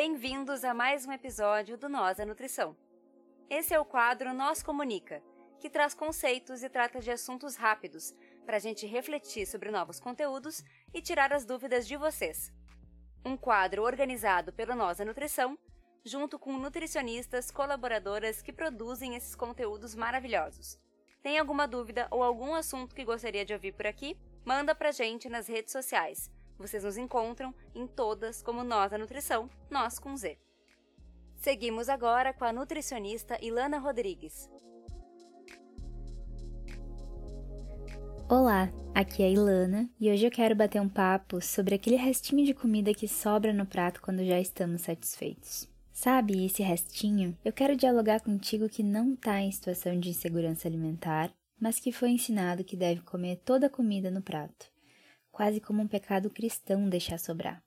Bem-vindos 0.00 0.62
a 0.62 0.72
mais 0.72 1.04
um 1.06 1.10
episódio 1.10 1.76
do 1.76 1.88
Nós 1.88 2.20
a 2.20 2.24
Nutrição. 2.24 2.76
Esse 3.50 3.74
é 3.74 3.80
o 3.80 3.84
quadro 3.84 4.32
Nós 4.32 4.62
Comunica, 4.62 5.20
que 5.58 5.68
traz 5.68 5.92
conceitos 5.92 6.62
e 6.62 6.68
trata 6.68 7.00
de 7.00 7.10
assuntos 7.10 7.56
rápidos 7.56 8.14
para 8.46 8.58
a 8.58 8.60
gente 8.60 8.86
refletir 8.86 9.44
sobre 9.44 9.72
novos 9.72 9.98
conteúdos 9.98 10.62
e 10.94 11.02
tirar 11.02 11.32
as 11.32 11.44
dúvidas 11.44 11.84
de 11.84 11.96
vocês. 11.96 12.52
Um 13.24 13.36
quadro 13.36 13.82
organizado 13.82 14.52
pelo 14.52 14.76
Nós 14.76 15.00
a 15.00 15.04
Nutrição, 15.04 15.58
junto 16.04 16.38
com 16.38 16.52
nutricionistas 16.52 17.50
colaboradoras 17.50 18.40
que 18.40 18.52
produzem 18.52 19.16
esses 19.16 19.34
conteúdos 19.34 19.96
maravilhosos. 19.96 20.78
Tem 21.24 21.40
alguma 21.40 21.66
dúvida 21.66 22.06
ou 22.12 22.22
algum 22.22 22.54
assunto 22.54 22.94
que 22.94 23.04
gostaria 23.04 23.44
de 23.44 23.52
ouvir 23.52 23.72
por 23.72 23.88
aqui? 23.88 24.16
Manda 24.44 24.76
pra 24.76 24.92
gente 24.92 25.28
nas 25.28 25.48
redes 25.48 25.72
sociais. 25.72 26.30
Vocês 26.58 26.82
nos 26.82 26.96
encontram 26.96 27.54
em 27.72 27.86
todas 27.86 28.42
como 28.42 28.64
Nós 28.64 28.92
a 28.92 28.98
Nutrição, 28.98 29.48
nós 29.70 29.98
com 30.00 30.16
Z. 30.16 30.36
Seguimos 31.36 31.88
agora 31.88 32.32
com 32.32 32.44
a 32.44 32.52
nutricionista 32.52 33.38
Ilana 33.40 33.78
Rodrigues. 33.78 34.50
Olá, 38.28 38.72
aqui 38.92 39.22
é 39.22 39.26
a 39.26 39.30
Ilana 39.30 39.88
e 40.00 40.10
hoje 40.10 40.26
eu 40.26 40.30
quero 40.32 40.56
bater 40.56 40.82
um 40.82 40.88
papo 40.88 41.40
sobre 41.40 41.76
aquele 41.76 41.94
restinho 41.94 42.44
de 42.44 42.52
comida 42.52 42.92
que 42.92 43.06
sobra 43.06 43.52
no 43.52 43.64
prato 43.64 44.02
quando 44.02 44.26
já 44.26 44.40
estamos 44.40 44.82
satisfeitos. 44.82 45.68
Sabe, 45.92 46.44
esse 46.44 46.62
restinho? 46.62 47.38
Eu 47.44 47.52
quero 47.52 47.76
dialogar 47.76 48.20
contigo 48.20 48.68
que 48.68 48.82
não 48.82 49.14
está 49.14 49.40
em 49.40 49.52
situação 49.52 49.98
de 49.98 50.10
insegurança 50.10 50.66
alimentar, 50.66 51.32
mas 51.60 51.78
que 51.78 51.92
foi 51.92 52.10
ensinado 52.10 52.64
que 52.64 52.76
deve 52.76 53.00
comer 53.02 53.36
toda 53.44 53.68
a 53.68 53.70
comida 53.70 54.10
no 54.10 54.20
prato. 54.20 54.66
Quase 55.38 55.60
como 55.60 55.80
um 55.80 55.86
pecado 55.86 56.28
cristão 56.30 56.88
deixar 56.88 57.16
sobrar. 57.16 57.62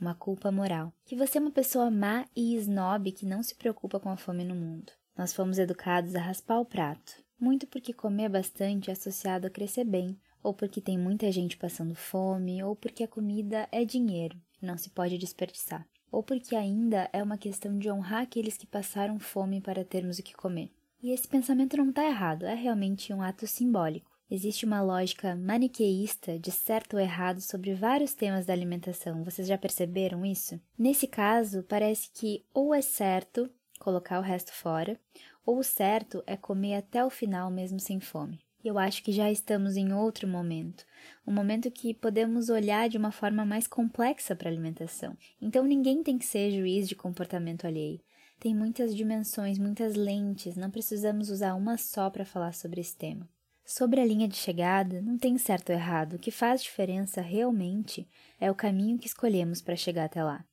Uma 0.00 0.12
culpa 0.12 0.50
moral. 0.50 0.92
Que 1.04 1.14
você 1.14 1.38
é 1.38 1.40
uma 1.40 1.52
pessoa 1.52 1.88
má 1.88 2.26
e 2.34 2.56
snob 2.56 3.12
que 3.12 3.24
não 3.24 3.44
se 3.44 3.54
preocupa 3.54 4.00
com 4.00 4.08
a 4.08 4.16
fome 4.16 4.42
no 4.42 4.56
mundo. 4.56 4.90
Nós 5.16 5.32
fomos 5.32 5.56
educados 5.56 6.16
a 6.16 6.20
raspar 6.20 6.58
o 6.58 6.64
prato, 6.64 7.22
muito 7.38 7.64
porque 7.68 7.92
comer 7.92 8.28
bastante 8.28 8.90
é 8.90 8.92
associado 8.92 9.46
a 9.46 9.50
crescer 9.50 9.84
bem, 9.84 10.18
ou 10.42 10.52
porque 10.52 10.80
tem 10.80 10.98
muita 10.98 11.30
gente 11.30 11.56
passando 11.56 11.94
fome, 11.94 12.60
ou 12.60 12.74
porque 12.74 13.04
a 13.04 13.08
comida 13.08 13.68
é 13.70 13.84
dinheiro, 13.84 14.36
não 14.60 14.76
se 14.76 14.90
pode 14.90 15.16
desperdiçar 15.16 15.86
ou 16.10 16.24
porque 16.24 16.56
ainda 16.56 17.08
é 17.10 17.22
uma 17.22 17.38
questão 17.38 17.78
de 17.78 17.90
honrar 17.90 18.22
aqueles 18.22 18.58
que 18.58 18.66
passaram 18.66 19.18
fome 19.18 19.62
para 19.62 19.82
termos 19.82 20.18
o 20.18 20.22
que 20.22 20.34
comer. 20.34 20.70
E 21.02 21.10
esse 21.10 21.26
pensamento 21.26 21.76
não 21.78 21.88
está 21.88 22.04
errado, 22.04 22.44
é 22.44 22.54
realmente 22.54 23.14
um 23.14 23.22
ato 23.22 23.46
simbólico. 23.46 24.11
Existe 24.34 24.64
uma 24.64 24.80
lógica 24.80 25.36
maniqueísta 25.36 26.38
de 26.38 26.50
certo 26.50 26.94
ou 26.94 27.00
errado 27.00 27.42
sobre 27.42 27.74
vários 27.74 28.14
temas 28.14 28.46
da 28.46 28.52
alimentação. 28.54 29.22
Vocês 29.22 29.46
já 29.46 29.58
perceberam 29.58 30.24
isso? 30.24 30.58
Nesse 30.78 31.06
caso, 31.06 31.62
parece 31.64 32.08
que 32.14 32.42
ou 32.54 32.74
é 32.74 32.80
certo 32.80 33.50
colocar 33.78 34.18
o 34.18 34.22
resto 34.22 34.50
fora, 34.50 34.98
ou 35.44 35.58
o 35.58 35.62
certo 35.62 36.24
é 36.26 36.34
comer 36.34 36.76
até 36.76 37.04
o 37.04 37.10
final 37.10 37.50
mesmo 37.50 37.78
sem 37.78 38.00
fome. 38.00 38.40
Eu 38.64 38.78
acho 38.78 39.02
que 39.02 39.12
já 39.12 39.30
estamos 39.30 39.76
em 39.76 39.92
outro 39.92 40.26
momento, 40.26 40.86
um 41.26 41.32
momento 41.34 41.70
que 41.70 41.92
podemos 41.92 42.48
olhar 42.48 42.88
de 42.88 42.96
uma 42.96 43.12
forma 43.12 43.44
mais 43.44 43.66
complexa 43.66 44.34
para 44.34 44.48
a 44.48 44.52
alimentação. 44.52 45.14
Então 45.42 45.66
ninguém 45.66 46.02
tem 46.02 46.16
que 46.16 46.24
ser 46.24 46.50
juiz 46.52 46.88
de 46.88 46.96
comportamento 46.96 47.66
alheio. 47.66 48.00
Tem 48.40 48.54
muitas 48.54 48.96
dimensões, 48.96 49.58
muitas 49.58 49.94
lentes, 49.94 50.56
não 50.56 50.70
precisamos 50.70 51.28
usar 51.28 51.52
uma 51.54 51.76
só 51.76 52.08
para 52.08 52.24
falar 52.24 52.54
sobre 52.54 52.80
esse 52.80 52.96
tema. 52.96 53.28
Sobre 53.64 54.00
a 54.00 54.04
linha 54.04 54.28
de 54.28 54.36
chegada, 54.36 55.00
não 55.00 55.16
tem 55.16 55.38
certo 55.38 55.70
ou 55.70 55.76
errado, 55.76 56.14
o 56.14 56.18
que 56.18 56.30
faz 56.30 56.62
diferença 56.62 57.20
realmente 57.20 58.08
é 58.40 58.50
o 58.50 58.54
caminho 58.54 58.98
que 58.98 59.06
escolhemos 59.06 59.62
para 59.62 59.76
chegar 59.76 60.04
até 60.04 60.22
lá. 60.22 60.44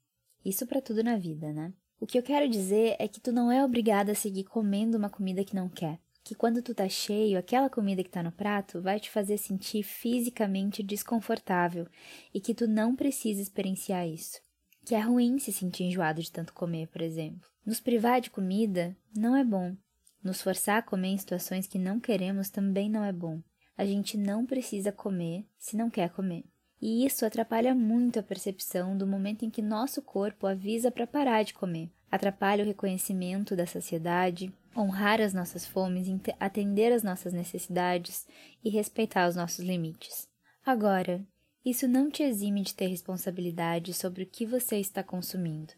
Isso 0.46 0.66
para 0.68 0.82
tudo 0.82 1.04
na 1.04 1.18
vida, 1.18 1.52
né? 1.52 1.74
O 2.00 2.06
que 2.06 2.18
eu 2.18 2.24
quero 2.24 2.48
dizer 2.48 2.96
é 3.00 3.08
que 3.08 3.20
tu 3.20 3.32
não 3.32 3.52
é 3.52 3.64
obrigado 3.64 4.10
a 4.10 4.16
seguir 4.16 4.46
comendo 4.46 4.98
uma 4.98 5.10
comida 5.10 5.44
que 5.44 5.56
não 5.56 5.68
quer 5.68 6.00
que 6.30 6.36
quando 6.36 6.62
tu 6.62 6.76
tá 6.76 6.88
cheio, 6.88 7.40
aquela 7.40 7.72
comida 7.72 8.04
que 8.04 8.10
tá 8.10 8.22
no 8.22 8.32
prato 8.32 8.80
vai 8.80 9.00
te 9.00 9.10
fazer 9.10 9.40
sentir 9.40 9.82
fisicamente 9.82 10.84
desconfortável 10.84 11.88
e 12.32 12.40
que 12.40 12.54
tu 12.54 12.68
não 12.68 12.96
precisa 12.96 13.42
experienciar 13.42 14.08
isso. 14.08 14.40
Que 14.86 14.94
é 14.94 15.00
ruim 15.00 15.40
se 15.40 15.52
sentir 15.52 15.86
enjoado 15.86 16.22
de 16.22 16.32
tanto 16.32 16.54
comer, 16.54 16.88
por 16.90 17.02
exemplo. 17.02 17.50
Nos 17.66 17.80
privar 17.80 18.22
de 18.22 18.30
comida 18.30 18.96
não 19.16 19.36
é 19.36 19.44
bom. 19.44 19.76
Nos 20.24 20.42
forçar 20.42 20.80
a 20.80 20.82
comer 20.82 21.10
em 21.10 21.18
situações 21.18 21.68
que 21.68 21.80
não 21.80 22.00
queremos 22.00 22.50
também 22.50 22.90
não 22.90 23.04
é 23.04 23.12
bom. 23.12 23.42
A 23.78 23.86
gente 23.86 24.18
não 24.18 24.46
precisa 24.46 24.92
comer 24.92 25.46
se 25.58 25.78
não 25.78 25.90
quer 25.90 26.10
comer. 26.10 26.44
E 26.82 27.06
isso 27.06 27.26
atrapalha 27.26 27.76
muito 27.76 28.20
a 28.20 28.24
percepção 28.24 28.98
do 28.98 29.08
momento 29.08 29.44
em 29.44 29.50
que 29.50 29.62
nosso 29.62 30.02
corpo 30.02 30.48
avisa 30.48 30.92
para 30.92 31.08
parar 31.08 31.44
de 31.44 31.54
comer. 31.54 31.90
Atrapalha 32.12 32.64
o 32.64 32.68
reconhecimento 32.68 33.56
da 33.56 33.66
saciedade, 33.66 34.54
honrar 34.76 35.22
as 35.22 35.34
nossas 35.34 35.66
fomes, 35.66 36.08
atender 36.40 36.92
às 36.92 37.04
nossas 37.04 37.34
necessidades 37.34 38.28
e 38.64 38.70
respeitar 38.70 39.28
os 39.28 39.36
nossos 39.36 39.64
limites. 39.64 40.28
Agora, 40.66 41.26
isso 41.64 41.88
não 41.88 42.10
te 42.10 42.24
exime 42.24 42.62
de 42.62 42.74
ter 42.74 42.88
responsabilidade 42.88 43.94
sobre 43.94 44.24
o 44.24 44.26
que 44.26 44.46
você 44.46 44.78
está 44.78 45.04
consumindo, 45.04 45.74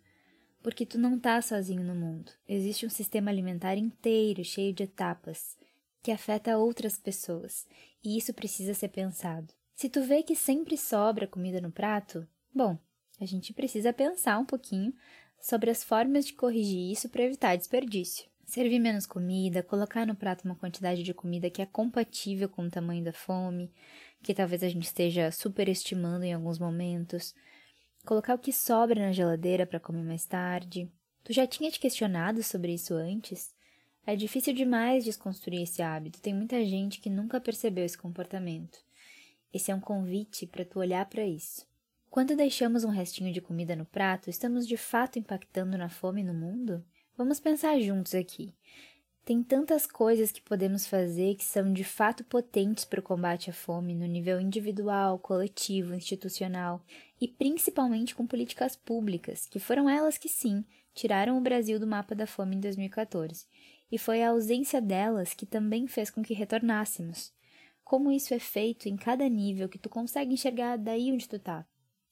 porque 0.62 0.86
tu 0.86 0.98
não 0.98 1.18
está 1.18 1.42
sozinho 1.42 1.84
no 1.84 1.96
mundo. 1.96 2.32
Existe 2.48 2.86
um 2.86 2.90
sistema 2.90 3.32
alimentar 3.32 3.76
inteiro, 3.76 4.44
cheio 4.44 4.74
de 4.74 4.84
etapas, 4.84 5.58
que 6.02 6.12
afeta 6.12 6.58
outras 6.58 6.98
pessoas, 6.98 7.68
e 8.04 8.18
isso 8.18 8.34
precisa 8.34 8.74
ser 8.74 8.90
pensado. 8.90 9.54
Se 9.74 9.90
tu 9.90 10.04
vê 10.04 10.24
que 10.24 10.36
sempre 10.36 10.78
sobra 10.78 11.28
comida 11.28 11.60
no 11.60 11.72
prato, 11.72 12.28
bom, 12.54 12.78
a 13.20 13.26
gente 13.26 13.54
precisa 13.54 13.94
pensar 13.94 14.38
um 14.38 14.46
pouquinho 14.46 14.94
sobre 15.40 15.70
as 15.70 15.84
formas 15.84 16.26
de 16.26 16.34
corrigir 16.34 16.92
isso 16.92 17.10
para 17.10 17.24
evitar 17.24 17.56
desperdício. 17.56 18.30
Servir 18.46 18.80
menos 18.80 19.06
comida, 19.06 19.64
colocar 19.64 20.06
no 20.06 20.16
prato 20.16 20.44
uma 20.44 20.56
quantidade 20.56 21.04
de 21.04 21.14
comida 21.14 21.50
que 21.50 21.62
é 21.62 21.66
compatível 21.66 22.50
com 22.50 22.66
o 22.66 22.70
tamanho 22.70 23.04
da 23.04 23.14
fome, 23.14 23.72
que 24.22 24.34
talvez 24.34 24.62
a 24.62 24.70
gente 24.70 24.84
esteja 24.84 25.32
superestimando 25.32 26.26
em 26.26 26.34
alguns 26.34 26.60
momentos. 26.60 27.34
Colocar 28.06 28.36
o 28.36 28.40
que 28.40 28.52
sobra 28.52 29.00
na 29.00 29.12
geladeira 29.12 29.66
para 29.66 29.80
comer 29.80 30.04
mais 30.04 30.26
tarde. 30.26 30.92
Tu 31.24 31.34
já 31.34 31.46
tinha 31.46 31.70
te 31.70 31.80
questionado 31.80 32.42
sobre 32.42 32.74
isso 32.74 32.96
antes? 32.96 33.54
É 34.06 34.16
difícil 34.16 34.54
demais 34.54 35.06
desconstruir 35.06 35.62
esse 35.62 35.82
hábito. 35.82 36.20
Tem 36.20 36.34
muita 36.34 36.66
gente 36.66 37.00
que 37.00 37.10
nunca 37.10 37.40
percebeu 37.40 37.86
esse 37.86 37.98
comportamento. 37.98 38.80
Esse 39.54 39.70
é 39.70 39.76
um 39.76 39.80
convite 39.80 40.48
para 40.48 40.66
tu 40.66 40.80
olhar 40.80 41.06
para 41.06 41.26
isso. 41.26 41.66
Quando 42.10 42.36
deixamos 42.36 42.84
um 42.84 42.90
restinho 42.90 43.32
de 43.32 43.40
comida 43.40 43.76
no 43.76 43.86
prato, 43.86 44.30
estamos 44.30 44.68
de 44.68 44.76
fato 44.76 45.20
impactando 45.20 45.78
na 45.78 45.88
fome 45.88 46.24
no 46.24 46.34
mundo? 46.34 46.84
Vamos 47.16 47.40
pensar 47.40 47.80
juntos 47.80 48.16
aqui. 48.16 48.54
Tem 49.24 49.44
tantas 49.44 49.86
coisas 49.86 50.32
que 50.32 50.42
podemos 50.42 50.88
fazer 50.88 51.36
que 51.36 51.46
são 51.46 51.72
de 51.72 51.84
fato 51.84 52.24
potentes 52.24 52.84
para 52.84 53.00
o 53.00 53.04
combate 53.04 53.52
à 53.52 53.54
fome 53.54 53.94
no 53.94 54.08
nível 54.08 54.42
individual, 54.42 55.20
coletivo, 55.20 55.94
institucional 55.94 56.84
e 57.22 57.28
principalmente 57.28 58.16
com 58.16 58.26
políticas 58.26 58.76
públicas, 58.76 59.46
que 59.46 59.60
foram 59.60 59.88
elas 59.88 60.18
que 60.18 60.28
sim 60.28 60.66
tiraram 60.92 61.38
o 61.38 61.42
Brasil 61.42 61.80
do 61.80 61.86
mapa 61.86 62.16
da 62.16 62.26
fome 62.26 62.56
em 62.56 62.60
2014. 62.60 63.46
E 63.92 63.98
foi 64.00 64.24
a 64.24 64.30
ausência 64.30 64.82
delas 64.82 65.36
que 65.36 65.46
também 65.46 65.86
fez 65.86 66.10
com 66.10 66.24
que 66.24 66.34
retornássemos. 66.34 67.32
Como 67.84 68.12
isso 68.12 68.34
é 68.34 68.40
feito 68.40 68.90
em 68.90 68.98
cada 68.98 69.28
nível 69.30 69.70
que 69.70 69.78
tu 69.78 69.88
consegue 69.88 70.34
enxergar 70.34 70.78
daí 70.78 71.12
onde 71.12 71.30
tu 71.30 71.38
tá. 71.38 71.66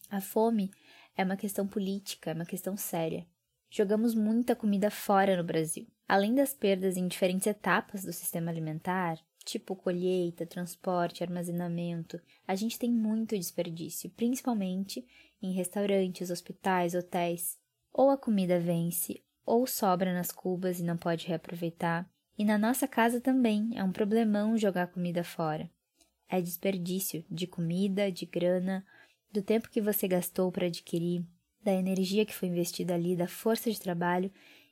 A 0.10 0.22
fome 0.22 0.70
é 1.18 1.24
uma 1.24 1.38
questão 1.38 1.68
política, 1.68 2.32
é 2.32 2.34
uma 2.34 2.46
questão 2.46 2.78
séria. 2.78 3.26
Jogamos 3.70 4.14
muita 4.14 4.56
comida 4.56 4.92
fora 4.92 5.38
no 5.38 5.44
Brasil. 5.44 5.88
Além 6.08 6.36
das 6.36 6.54
perdas 6.54 6.98
em 6.98 7.08
diferentes 7.08 7.48
etapas 7.48 8.04
do 8.04 8.14
sistema 8.14 8.52
alimentar, 8.52 9.18
tipo 9.44 9.76
colheita, 9.76 10.46
transporte, 10.46 11.24
armazenamento, 11.24 12.20
a 12.48 12.56
gente 12.56 12.78
tem 12.78 12.92
muito 12.92 13.38
desperdício, 13.38 14.10
principalmente 14.12 15.06
em 15.42 15.54
restaurantes, 15.54 16.30
hospitais, 16.30 16.94
hotéis. 16.94 17.58
Ou 17.92 18.10
a 18.10 18.18
comida 18.18 18.60
vence, 18.60 19.24
ou 19.46 19.66
sobra 19.66 20.14
nas 20.14 20.32
cubas 20.32 20.80
e 20.80 20.84
não 20.84 20.98
pode 20.98 21.28
reaproveitar. 21.28 22.10
E 22.38 22.46
na 22.46 22.58
nossa 22.58 22.88
casa 22.88 23.20
também 23.20 23.72
é 23.76 23.84
um 23.84 23.92
problemão 23.92 24.58
jogar 24.58 24.88
comida 24.88 25.24
fora. 25.24 25.70
É 26.30 26.40
desperdício 26.40 27.26
de 27.30 27.48
comida, 27.48 28.12
de 28.12 28.26
grana, 28.26 28.86
do 29.32 29.42
tempo 29.42 29.70
que 29.70 29.82
você 29.82 30.08
gastou 30.08 30.52
para 30.52 30.68
adquirir, 30.68 31.26
da 31.64 31.74
energia 31.74 32.26
que 32.26 32.34
foi 32.34 32.48
investida 32.48 32.94
ali, 32.94 33.16
da 33.16 33.28
força 33.28 33.72
de 33.72 33.80
trabalho 33.80 34.32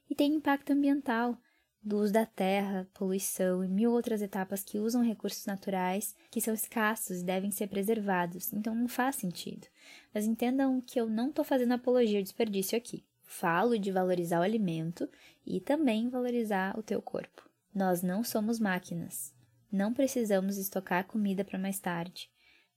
e 0.09 0.15
tem 0.15 0.33
impacto 0.33 0.71
ambiental, 0.71 1.37
do 1.83 1.97
uso 1.97 2.12
da 2.12 2.25
terra, 2.25 2.88
poluição 2.94 3.63
e 3.63 3.68
mil 3.68 3.91
outras 3.91 4.21
etapas 4.21 4.63
que 4.63 4.79
usam 4.79 5.03
recursos 5.03 5.45
naturais 5.45 6.15
que 6.29 6.41
são 6.41 6.53
escassos 6.53 7.21
e 7.21 7.24
devem 7.24 7.51
ser 7.51 7.68
preservados, 7.68 8.51
então 8.51 8.75
não 8.75 8.88
faz 8.88 9.15
sentido. 9.15 9.68
Mas 10.13 10.25
entendam 10.25 10.81
que 10.81 11.00
eu 11.00 11.07
não 11.07 11.29
estou 11.29 11.45
fazendo 11.45 11.74
apologia 11.74 12.19
ao 12.19 12.24
desperdício 12.24 12.77
aqui. 12.77 13.06
Falo 13.24 13.77
de 13.77 13.91
valorizar 13.91 14.39
o 14.39 14.44
alimento 14.44 15.07
e 15.45 15.59
também 15.59 16.09
valorizar 16.09 16.77
o 16.77 16.83
teu 16.83 17.01
corpo. 17.01 17.50
Nós 17.74 18.01
não 18.01 18.23
somos 18.23 18.59
máquinas. 18.59 19.33
Não 19.71 19.94
precisamos 19.94 20.57
estocar 20.57 21.06
comida 21.06 21.44
para 21.44 21.59
mais 21.59 21.80
tarde. 21.80 22.30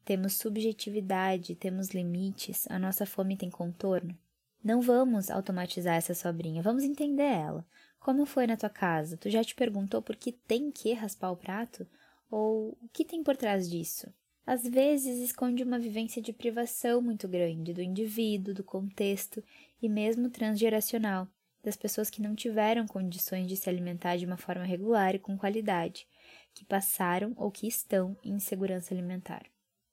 Temos 0.04 0.34
subjetividade, 0.34 1.54
temos 1.54 1.90
limites, 1.90 2.66
a 2.68 2.78
nossa 2.78 3.06
fome 3.06 3.36
tem 3.36 3.48
contorno. 3.48 4.16
Não 4.62 4.82
vamos 4.82 5.30
automatizar 5.30 5.94
essa 5.94 6.14
sobrinha, 6.14 6.62
vamos 6.62 6.82
entender 6.82 7.22
ela. 7.22 7.64
Como 8.00 8.24
foi 8.24 8.46
na 8.46 8.56
tua 8.56 8.70
casa? 8.70 9.18
Tu 9.18 9.28
já 9.28 9.44
te 9.44 9.54
perguntou 9.54 10.00
por 10.00 10.16
que 10.16 10.32
tem 10.32 10.70
que 10.70 10.94
raspar 10.94 11.30
o 11.30 11.36
prato? 11.36 11.86
Ou 12.30 12.78
o 12.82 12.88
que 12.90 13.04
tem 13.04 13.22
por 13.22 13.36
trás 13.36 13.68
disso? 13.68 14.10
Às 14.46 14.62
vezes 14.62 15.18
esconde 15.18 15.62
uma 15.62 15.78
vivência 15.78 16.22
de 16.22 16.32
privação 16.32 17.02
muito 17.02 17.28
grande 17.28 17.74
do 17.74 17.82
indivíduo, 17.82 18.54
do 18.54 18.64
contexto 18.64 19.44
e 19.82 19.88
mesmo 19.88 20.30
transgeracional, 20.30 21.28
das 21.62 21.76
pessoas 21.76 22.08
que 22.08 22.22
não 22.22 22.34
tiveram 22.34 22.86
condições 22.86 23.46
de 23.46 23.54
se 23.54 23.68
alimentar 23.68 24.16
de 24.16 24.24
uma 24.24 24.38
forma 24.38 24.64
regular 24.64 25.14
e 25.14 25.18
com 25.18 25.36
qualidade, 25.36 26.08
que 26.54 26.64
passaram 26.64 27.34
ou 27.36 27.50
que 27.50 27.68
estão 27.68 28.16
em 28.24 28.32
insegurança 28.32 28.94
alimentar. 28.94 29.44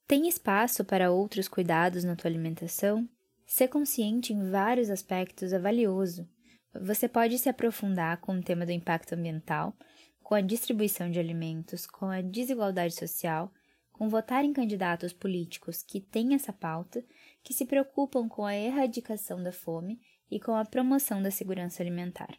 Tem 0.06 0.26
espaço 0.26 0.82
para 0.82 1.12
outros 1.12 1.46
cuidados 1.46 2.04
na 2.04 2.16
tua 2.16 2.30
alimentação? 2.30 3.06
Ser 3.46 3.68
consciente 3.68 4.32
em 4.32 4.50
vários 4.50 4.88
aspectos 4.88 5.52
é 5.52 5.58
valioso. 5.58 6.26
Você 6.74 7.08
pode 7.08 7.38
se 7.38 7.48
aprofundar 7.48 8.18
com 8.18 8.36
o 8.36 8.42
tema 8.42 8.66
do 8.66 8.72
impacto 8.72 9.14
ambiental, 9.14 9.74
com 10.22 10.34
a 10.34 10.40
distribuição 10.40 11.10
de 11.10 11.18
alimentos, 11.18 11.86
com 11.86 12.06
a 12.06 12.20
desigualdade 12.20 12.94
social, 12.94 13.52
com 13.90 14.08
votar 14.08 14.44
em 14.44 14.52
candidatos 14.52 15.12
políticos 15.12 15.82
que 15.82 16.00
têm 16.00 16.34
essa 16.34 16.52
pauta, 16.52 17.04
que 17.42 17.54
se 17.54 17.64
preocupam 17.64 18.28
com 18.28 18.44
a 18.44 18.54
erradicação 18.54 19.42
da 19.42 19.50
fome 19.50 19.98
e 20.30 20.38
com 20.38 20.54
a 20.54 20.64
promoção 20.64 21.22
da 21.22 21.30
segurança 21.30 21.82
alimentar. 21.82 22.38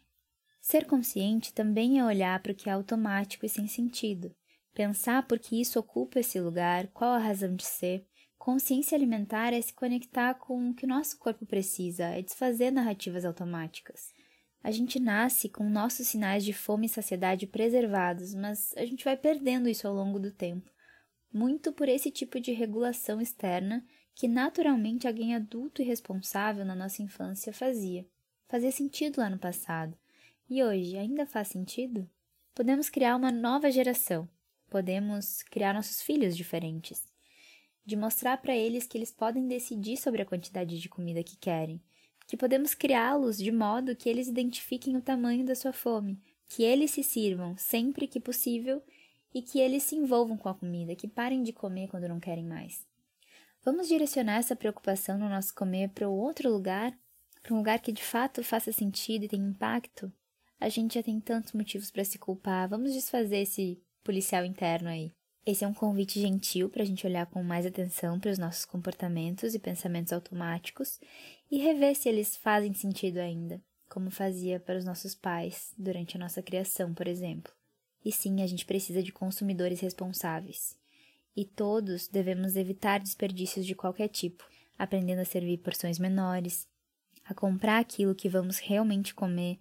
Ser 0.60 0.86
consciente 0.86 1.52
também 1.52 1.98
é 1.98 2.04
olhar 2.04 2.40
para 2.40 2.52
o 2.52 2.54
que 2.54 2.68
é 2.68 2.72
automático 2.72 3.44
e 3.44 3.48
sem 3.48 3.66
sentido, 3.66 4.34
pensar 4.72 5.26
por 5.26 5.38
que 5.38 5.60
isso 5.60 5.78
ocupa 5.78 6.20
esse 6.20 6.40
lugar, 6.40 6.86
qual 6.88 7.12
a 7.12 7.18
razão 7.18 7.56
de 7.56 7.64
ser, 7.64 8.06
Consciência 8.40 8.96
alimentar 8.96 9.52
é 9.52 9.60
se 9.60 9.74
conectar 9.74 10.32
com 10.32 10.70
o 10.70 10.74
que 10.74 10.86
o 10.86 10.88
nosso 10.88 11.18
corpo 11.18 11.44
precisa, 11.44 12.04
é 12.04 12.22
desfazer 12.22 12.70
narrativas 12.70 13.26
automáticas. 13.26 14.14
A 14.62 14.70
gente 14.70 15.00
nasce 15.00 15.48
com 15.48 15.68
nossos 15.68 16.06
sinais 16.08 16.44
de 16.44 16.52
fome 16.52 16.86
e 16.86 16.88
saciedade 16.88 17.46
preservados, 17.46 18.34
mas 18.34 18.74
a 18.76 18.84
gente 18.84 19.04
vai 19.04 19.16
perdendo 19.16 19.68
isso 19.68 19.88
ao 19.88 19.94
longo 19.94 20.18
do 20.18 20.30
tempo, 20.30 20.70
muito 21.32 21.72
por 21.72 21.88
esse 21.88 22.10
tipo 22.10 22.38
de 22.38 22.52
regulação 22.52 23.20
externa 23.20 23.84
que 24.14 24.28
naturalmente 24.28 25.06
alguém 25.06 25.34
adulto 25.34 25.80
e 25.80 25.84
responsável 25.84 26.64
na 26.64 26.74
nossa 26.74 27.02
infância 27.02 27.52
fazia. 27.52 28.06
Fazia 28.48 28.70
sentido 28.70 29.18
lá 29.18 29.30
no 29.30 29.38
passado. 29.38 29.96
E 30.48 30.62
hoje 30.62 30.96
ainda 30.96 31.24
faz 31.24 31.48
sentido? 31.48 32.08
Podemos 32.54 32.90
criar 32.90 33.16
uma 33.16 33.30
nova 33.30 33.70
geração. 33.70 34.28
Podemos 34.68 35.42
criar 35.44 35.72
nossos 35.72 36.02
filhos 36.02 36.36
diferentes 36.36 37.10
de 37.84 37.96
mostrar 37.96 38.36
para 38.36 38.54
eles 38.54 38.86
que 38.86 38.96
eles 38.96 39.10
podem 39.10 39.48
decidir 39.48 39.96
sobre 39.96 40.22
a 40.22 40.26
quantidade 40.26 40.78
de 40.78 40.88
comida 40.88 41.24
que 41.24 41.36
querem, 41.36 41.80
que 42.30 42.36
podemos 42.36 42.74
criá-los 42.74 43.38
de 43.38 43.50
modo 43.50 43.96
que 43.96 44.08
eles 44.08 44.28
identifiquem 44.28 44.96
o 44.96 45.02
tamanho 45.02 45.44
da 45.44 45.56
sua 45.56 45.72
fome, 45.72 46.16
que 46.48 46.62
eles 46.62 46.92
se 46.92 47.02
sirvam 47.02 47.56
sempre 47.56 48.06
que 48.06 48.20
possível 48.20 48.80
e 49.34 49.42
que 49.42 49.58
eles 49.58 49.82
se 49.82 49.96
envolvam 49.96 50.36
com 50.36 50.48
a 50.48 50.54
comida, 50.54 50.94
que 50.94 51.08
parem 51.08 51.42
de 51.42 51.52
comer 51.52 51.88
quando 51.88 52.06
não 52.06 52.20
querem 52.20 52.44
mais. 52.44 52.86
Vamos 53.64 53.88
direcionar 53.88 54.36
essa 54.36 54.54
preocupação 54.54 55.18
no 55.18 55.28
nosso 55.28 55.52
comer 55.52 55.88
para 55.88 56.08
outro 56.08 56.48
lugar, 56.48 56.96
para 57.42 57.52
um 57.52 57.56
lugar 57.56 57.80
que 57.80 57.90
de 57.90 58.04
fato 58.04 58.44
faça 58.44 58.70
sentido 58.70 59.24
e 59.24 59.28
tenha 59.28 59.48
impacto? 59.48 60.12
A 60.60 60.68
gente 60.68 60.94
já 60.94 61.02
tem 61.02 61.18
tantos 61.18 61.52
motivos 61.52 61.90
para 61.90 62.04
se 62.04 62.16
culpar, 62.16 62.68
vamos 62.68 62.92
desfazer 62.92 63.38
esse 63.38 63.82
policial 64.04 64.44
interno 64.44 64.88
aí. 64.88 65.10
Esse 65.44 65.64
é 65.64 65.68
um 65.68 65.72
convite 65.72 66.20
gentil 66.20 66.68
para 66.68 66.82
a 66.82 66.86
gente 66.86 67.06
olhar 67.06 67.26
com 67.26 67.42
mais 67.42 67.64
atenção 67.64 68.20
para 68.20 68.30
os 68.30 68.38
nossos 68.38 68.66
comportamentos 68.66 69.54
e 69.54 69.58
pensamentos 69.58 70.12
automáticos 70.12 71.00
e 71.50 71.58
rever 71.58 71.96
se 71.96 72.08
eles 72.08 72.36
fazem 72.36 72.74
sentido 72.74 73.18
ainda, 73.18 73.60
como 73.88 74.10
fazia 74.10 74.60
para 74.60 74.78
os 74.78 74.84
nossos 74.84 75.14
pais 75.14 75.72
durante 75.78 76.16
a 76.16 76.20
nossa 76.20 76.42
criação, 76.42 76.92
por 76.92 77.08
exemplo. 77.08 77.52
E 78.04 78.12
sim, 78.12 78.42
a 78.42 78.46
gente 78.46 78.66
precisa 78.66 79.02
de 79.02 79.12
consumidores 79.12 79.80
responsáveis. 79.80 80.76
E 81.34 81.44
todos 81.44 82.06
devemos 82.06 82.54
evitar 82.54 83.00
desperdícios 83.00 83.64
de 83.64 83.74
qualquer 83.74 84.08
tipo, 84.08 84.46
aprendendo 84.78 85.20
a 85.20 85.24
servir 85.24 85.58
porções 85.58 85.98
menores, 85.98 86.68
a 87.24 87.32
comprar 87.32 87.78
aquilo 87.78 88.14
que 88.14 88.28
vamos 88.28 88.58
realmente 88.58 89.14
comer 89.14 89.58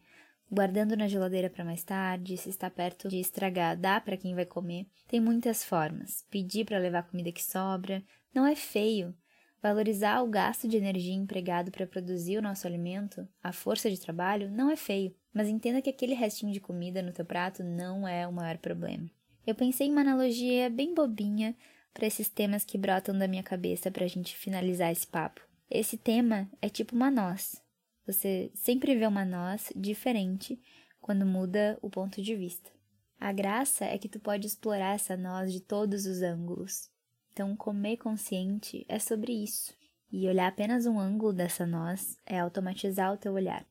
guardando 0.52 0.98
na 0.98 1.08
geladeira 1.08 1.50
para 1.50 1.64
mais 1.64 1.84
tarde, 1.84 2.38
se 2.38 2.50
está 2.50 2.70
perto 2.70 3.08
de 3.08 3.18
estragar, 3.18 3.78
dá 3.78 4.02
para 4.02 4.18
quem 4.18 4.34
vai 4.34 4.46
comer. 4.46 4.88
Tem 5.08 5.20
muitas 5.20 5.64
formas. 5.64 6.26
Pedir 6.30 6.66
para 6.66 6.78
levar 6.78 7.04
comida 7.04 7.32
que 7.32 7.44
sobra 7.44 8.04
não 8.34 8.46
é 8.46 8.56
feio. 8.56 9.14
Valorizar 9.62 10.22
o 10.22 10.28
gasto 10.28 10.68
de 10.68 10.78
energia 10.78 11.14
empregado 11.14 11.70
para 11.70 11.86
produzir 11.86 12.38
o 12.38 12.42
nosso 12.42 12.66
alimento, 12.66 13.28
a 13.44 13.52
força 13.52 13.90
de 13.90 14.00
trabalho, 14.00 14.50
não 14.50 14.72
é 14.72 14.76
feio. 14.76 15.14
Mas 15.34 15.50
entenda 15.50 15.82
que 15.82 15.90
aquele 15.90 16.14
restinho 16.14 16.54
de 16.54 16.62
comida 16.62 17.02
no 17.02 17.12
teu 17.12 17.26
prato 17.26 17.64
não 17.64 18.08
é 18.08 18.26
o 18.26 18.32
maior 18.32 18.58
problema. 18.58 19.10
Eu 19.46 19.54
pensei 19.54 19.88
em 19.88 19.92
uma 19.92 20.02
analogia 20.02 20.70
bem 20.70 20.94
bobinha 20.94 21.56
para 21.94 22.08
esses 22.08 22.30
temas 22.30 22.64
que 22.64 22.78
brotam 22.78 23.18
da 23.18 23.28
minha 23.28 23.44
cabeça 23.44 23.92
para 23.92 24.06
a 24.06 24.08
gente 24.08 24.36
finalizar 24.36 24.92
esse 24.92 25.06
papo. 25.06 25.42
Esse 25.70 25.98
tema 25.98 26.50
é 26.62 26.70
tipo 26.70 26.96
uma 26.96 27.12
noz. 27.12 27.62
Você 28.10 28.50
sempre 28.56 28.96
vê 28.96 29.06
uma 29.06 29.24
noz 29.24 29.72
diferente 29.76 30.60
quando 31.00 31.28
muda 31.28 31.78
o 31.80 31.92
ponto 31.92 32.20
de 32.24 32.36
vista. 32.36 32.72
A 33.20 33.32
graça 33.32 33.86
é 33.86 34.00
que 34.00 34.10
tu 34.10 34.20
pode 34.20 34.48
explorar 34.48 34.96
essa 34.96 35.16
noz 35.16 35.54
de 35.54 35.60
todos 35.60 36.08
os 36.08 36.24
ângulos. 36.24 36.90
Então, 37.32 37.56
comer 37.56 37.98
consciente 37.98 38.84
é 38.90 38.98
sobre 38.98 39.32
isso. 39.32 39.76
E 40.12 40.28
olhar 40.28 40.48
apenas 40.48 40.88
um 40.88 41.00
ângulo 41.00 41.32
dessa 41.32 41.68
noz 41.68 42.18
é 42.26 42.40
automatizar 42.40 43.14
o 43.14 43.18
teu 43.18 43.34
olhar. 43.34 43.64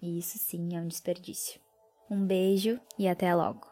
E 0.00 0.16
isso 0.16 0.38
sim 0.38 0.74
é 0.74 0.80
um 0.80 0.88
desperdício. 0.88 1.60
Um 2.10 2.24
beijo 2.24 2.80
e 2.98 3.06
até 3.06 3.34
logo. 3.34 3.68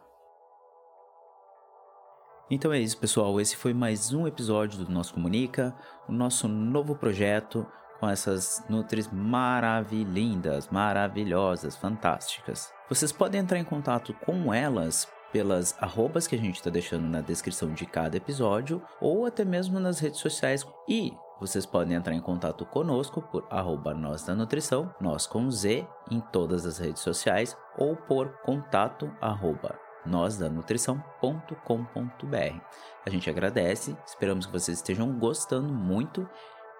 Então 2.50 2.70
é 2.70 2.78
isso, 2.78 2.98
pessoal. 2.98 3.40
Esse 3.40 3.56
foi 3.56 3.72
mais 3.72 4.12
um 4.12 4.26
episódio 4.26 4.84
do 4.84 4.92
Nosso 4.92 5.14
Comunica, 5.14 5.74
o 6.06 6.12
nosso 6.12 6.46
novo 6.48 6.94
projeto 6.94 7.66
com 8.02 8.10
essas 8.10 8.64
nutris 8.68 9.08
maravilhindas, 9.12 10.68
maravilhosas, 10.68 11.76
fantásticas. 11.76 12.72
Vocês 12.88 13.12
podem 13.12 13.40
entrar 13.40 13.60
em 13.60 13.64
contato 13.64 14.12
com 14.12 14.52
elas 14.52 15.06
pelas 15.32 15.76
arrobas 15.80 16.26
que 16.26 16.34
a 16.34 16.38
gente 16.38 16.56
está 16.56 16.68
deixando 16.68 17.06
na 17.06 17.20
descrição 17.20 17.72
de 17.72 17.86
cada 17.86 18.16
episódio 18.16 18.82
ou 19.00 19.24
até 19.24 19.44
mesmo 19.44 19.78
nas 19.78 20.00
redes 20.00 20.18
sociais. 20.18 20.66
E 20.88 21.12
vocês 21.40 21.64
podem 21.64 21.96
entrar 21.96 22.12
em 22.12 22.20
contato 22.20 22.66
conosco 22.66 23.22
por 23.22 23.46
arroba 23.48 23.94
nós 23.94 24.24
da 24.24 24.34
nutrição, 24.34 24.92
nós 25.00 25.24
com 25.24 25.48
Z 25.48 25.86
em 26.10 26.18
todas 26.32 26.66
as 26.66 26.78
redes 26.78 27.02
sociais 27.02 27.56
ou 27.78 27.94
por 27.94 28.32
contato 28.42 29.12
arroba 29.20 29.78
nósdanutrição.com.br. 30.04 32.60
A 33.06 33.10
gente 33.10 33.30
agradece, 33.30 33.96
esperamos 34.04 34.46
que 34.46 34.52
vocês 34.52 34.78
estejam 34.78 35.16
gostando 35.16 35.72
muito 35.72 36.28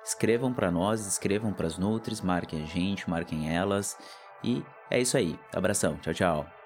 Escrevam 0.05 0.53
para 0.53 0.71
nós, 0.71 1.07
escrevam 1.07 1.53
para 1.53 1.67
as 1.67 1.79
Nutris, 1.79 2.21
marquem 2.21 2.63
a 2.63 2.67
gente, 2.67 3.09
marquem 3.09 3.55
elas. 3.55 3.97
E 4.43 4.65
é 4.91 5.01
isso 5.01 5.17
aí. 5.17 5.39
Abração. 5.55 5.97
Tchau, 5.97 6.15
tchau. 6.15 6.62